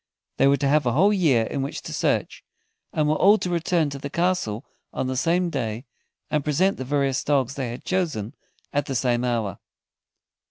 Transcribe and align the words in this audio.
They 0.37 0.47
were 0.47 0.57
to 0.57 0.67
have 0.67 0.87
a 0.87 0.93
whole 0.93 1.13
year 1.13 1.43
in 1.43 1.61
which 1.61 1.83
to 1.83 1.93
search, 1.93 2.43
and 2.91 3.07
were 3.07 3.13
all 3.17 3.37
to 3.37 3.51
return 3.51 3.91
to 3.91 3.99
the 3.99 4.09
castle 4.09 4.65
on 4.91 5.05
the 5.05 5.15
same 5.15 5.51
day, 5.51 5.85
and 6.31 6.43
present 6.43 6.77
the 6.77 6.83
various 6.83 7.23
dogs 7.23 7.53
they 7.53 7.69
had 7.69 7.85
chosen 7.85 8.33
at 8.73 8.87
the 8.87 8.95
same 8.95 9.23
hour. 9.23 9.59